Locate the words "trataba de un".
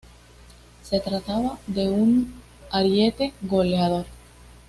0.99-2.33